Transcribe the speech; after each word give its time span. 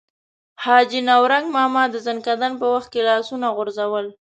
حاجي 0.63 0.99
نورنګ 1.09 1.45
ماما 1.57 1.83
د 1.89 1.95
ځنکدن 2.07 2.51
په 2.61 2.65
وخت 2.73 2.89
کې 2.93 3.01
لاسونه 3.09 3.47
غورځول. 3.55 4.05